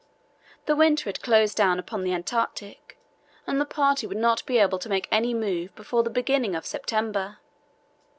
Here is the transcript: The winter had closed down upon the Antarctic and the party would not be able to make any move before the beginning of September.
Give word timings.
The 0.65 0.75
winter 0.75 1.05
had 1.09 1.21
closed 1.21 1.55
down 1.55 1.77
upon 1.77 2.01
the 2.03 2.11
Antarctic 2.11 2.97
and 3.45 3.61
the 3.61 3.65
party 3.67 4.07
would 4.07 4.17
not 4.17 4.43
be 4.47 4.57
able 4.57 4.79
to 4.79 4.89
make 4.89 5.07
any 5.11 5.31
move 5.31 5.75
before 5.75 6.01
the 6.01 6.09
beginning 6.09 6.55
of 6.55 6.65
September. 6.65 7.37